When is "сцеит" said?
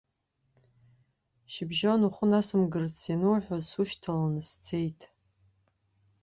4.49-5.01